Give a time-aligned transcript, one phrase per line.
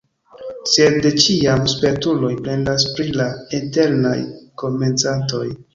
[0.75, 4.19] Sed de ĉiam spertuloj plendas pri la eternaj
[4.65, 5.49] komencantoj.